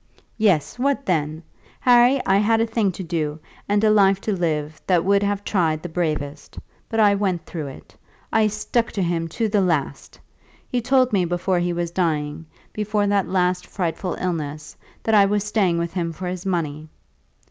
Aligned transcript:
"Yes; 0.39 0.79
what 0.79 1.05
then? 1.05 1.43
Harry, 1.79 2.19
I 2.25 2.37
had 2.37 2.59
a 2.59 2.65
thing 2.65 2.91
to 2.93 3.03
do, 3.03 3.37
and 3.69 3.83
a 3.83 3.91
life 3.91 4.19
to 4.21 4.33
live, 4.35 4.81
that 4.87 5.05
would 5.05 5.21
have 5.21 5.43
tried 5.43 5.83
the 5.83 5.89
bravest; 5.89 6.57
but 6.89 6.99
I 6.99 7.13
went 7.13 7.45
through 7.45 7.67
it. 7.67 7.95
I 8.33 8.47
stuck 8.47 8.91
to 8.93 9.03
him 9.03 9.27
to 9.27 9.47
the 9.47 9.61
last! 9.61 10.19
He 10.67 10.81
told 10.81 11.13
me 11.13 11.23
before 11.25 11.59
he 11.59 11.71
was 11.71 11.91
dying, 11.91 12.47
before 12.73 13.05
that 13.05 13.27
last 13.29 13.67
frightful 13.67 14.15
illness, 14.19 14.75
that 15.03 15.13
I 15.13 15.25
was 15.25 15.43
staying 15.43 15.77
with 15.77 15.93
him 15.93 16.13
for 16.13 16.25
his 16.27 16.47
money. 16.47 16.89